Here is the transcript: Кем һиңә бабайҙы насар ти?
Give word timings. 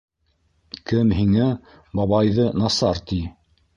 Кем 0.91 1.11
һиңә 1.19 1.49
бабайҙы 2.01 2.47
насар 2.63 3.03
ти? 3.13 3.21